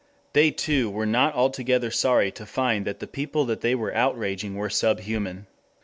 [0.33, 4.67] They too were not altogether sorry to find that the people they were outraging were
[4.67, 5.45] sub human.